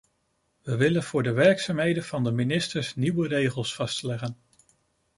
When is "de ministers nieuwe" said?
2.23-3.27